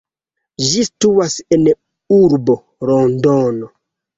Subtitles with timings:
[0.69, 1.69] Ĝi situas en
[2.17, 2.57] urbo
[2.91, 3.71] Londono.